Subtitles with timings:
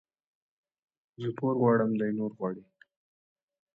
[1.21, 2.63] زه پور غواړم، دى نور غواړي.